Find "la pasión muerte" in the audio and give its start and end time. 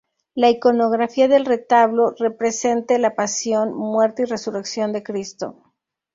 2.97-4.23